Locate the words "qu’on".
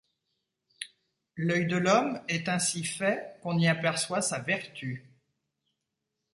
3.43-3.59